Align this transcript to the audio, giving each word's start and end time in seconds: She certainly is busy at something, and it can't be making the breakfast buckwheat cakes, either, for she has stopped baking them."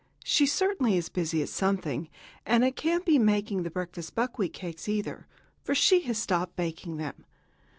She 0.23 0.47
certainly 0.47 0.97
is 0.97 1.09
busy 1.09 1.43
at 1.43 1.49
something, 1.49 2.09
and 2.43 2.63
it 2.63 2.75
can't 2.75 3.05
be 3.05 3.19
making 3.19 3.61
the 3.61 3.69
breakfast 3.69 4.15
buckwheat 4.15 4.51
cakes, 4.51 4.89
either, 4.89 5.27
for 5.61 5.75
she 5.75 5.99
has 6.05 6.17
stopped 6.17 6.55
baking 6.55 6.97
them." 6.97 7.23